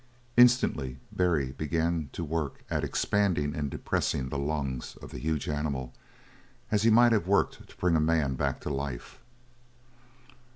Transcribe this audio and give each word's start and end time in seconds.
Instantly, 0.35 0.97
Barry 1.11 1.51
began 1.51 2.09
to 2.13 2.23
work 2.23 2.63
at 2.71 2.83
expanding 2.83 3.55
and 3.55 3.69
depressing 3.69 4.29
the 4.29 4.39
lungs 4.39 4.97
of 4.99 5.11
the 5.11 5.19
huge 5.19 5.47
animal 5.47 5.93
as 6.71 6.81
he 6.81 6.89
might 6.89 7.11
have 7.11 7.27
worked 7.27 7.67
to 7.69 7.77
bring 7.77 7.95
a 7.95 7.99
man 8.01 8.33
back 8.33 8.59
to 8.61 8.71
life. 8.73 9.19